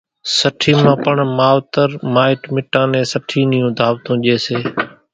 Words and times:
سٺِي 0.37 0.71
مان 0.81 0.97
پڻ 1.03 1.15
ماوَتر 1.37 1.89
مائٽ 2.13 2.39
مِٽان 2.53 2.87
نين 2.91 3.05
سٺِي 3.13 3.41
نيون 3.51 3.71
ڌاوَتون 3.79 4.15
ڄيَ 4.23 4.35
سي۔ 4.45 4.57